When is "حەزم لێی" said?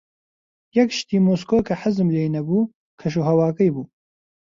1.81-2.33